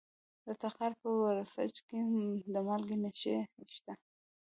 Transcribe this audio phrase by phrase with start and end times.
[0.45, 1.99] د تخار په ورسج کې
[2.53, 3.35] د مالګې نښې
[3.75, 3.93] شته.